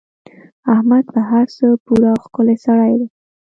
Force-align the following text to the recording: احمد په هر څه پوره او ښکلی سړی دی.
احمد 0.73 1.03
په 1.13 1.19
هر 1.29 1.45
څه 1.55 1.65
پوره 1.85 2.07
او 2.15 2.19
ښکلی 2.25 2.55
سړی 2.65 2.93
دی. 2.99 3.07